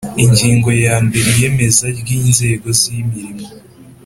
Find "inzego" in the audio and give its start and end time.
2.19-2.67